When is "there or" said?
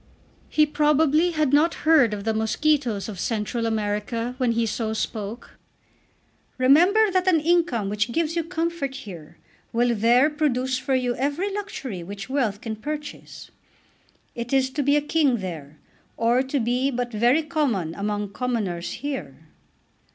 15.37-16.41